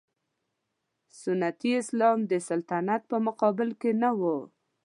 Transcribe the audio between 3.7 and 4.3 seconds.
کې نه و.